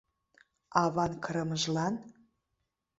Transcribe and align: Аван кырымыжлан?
Аван 0.81 1.11
кырымыжлан? 1.23 1.93